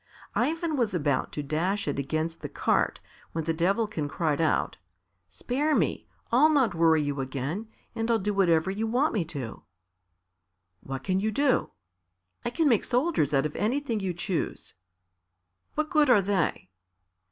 Ivan 0.33 0.77
was 0.77 0.95
about 0.95 1.31
to 1.33 1.43
dash 1.43 1.87
it 1.87 1.99
against 1.99 2.41
the 2.41 2.49
cart, 2.49 2.99
when 3.33 3.43
the 3.43 3.53
Devilkin 3.53 4.09
cried 4.09 4.41
out, 4.41 4.77
"Spare 5.27 5.75
me! 5.75 6.07
I'll 6.31 6.49
not 6.49 6.73
worry 6.73 7.03
you 7.03 7.19
again, 7.21 7.67
and 7.93 8.09
I'll 8.09 8.17
do 8.17 8.33
whatever 8.33 8.71
you 8.71 8.87
want 8.87 9.13
me 9.13 9.23
to." 9.25 9.61
"What 10.79 11.03
can 11.03 11.19
you 11.19 11.29
do?" 11.31 11.69
"I 12.43 12.49
can 12.49 12.67
make 12.67 12.83
soldiers 12.83 13.31
out 13.31 13.45
of 13.45 13.55
anything 13.55 13.99
you 13.99 14.15
choose." 14.15 14.73
"What 15.75 15.91
good 15.91 16.09
are 16.09 16.23
they?" 16.23 16.71